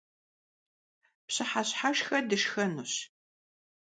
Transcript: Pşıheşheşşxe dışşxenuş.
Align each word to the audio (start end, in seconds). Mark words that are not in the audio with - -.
Pşıheşheşşxe 1.25 2.19
dışşxenuş. 2.29 2.93